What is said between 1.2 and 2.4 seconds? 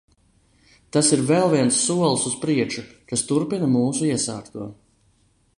vēl viens solis uz